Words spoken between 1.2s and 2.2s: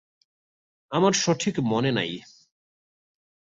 সঠিক মনে নাই।